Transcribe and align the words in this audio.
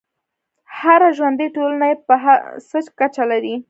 هره 0.77 1.09
ژوندی 1.17 1.47
ټولنه 1.55 1.85
یې 1.91 1.95
په 2.07 2.15
څه 2.67 2.77
کچه 2.99 3.23
لري. 3.31 3.55